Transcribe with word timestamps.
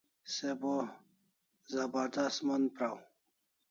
Se 0.33 0.49
bo 0.59 0.75
zabardast 1.73 2.37
mon 2.47 2.63
praw 2.75 2.97